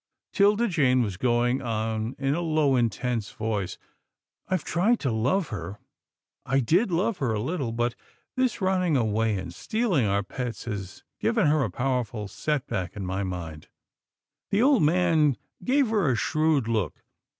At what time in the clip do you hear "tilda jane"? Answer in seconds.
0.33-1.03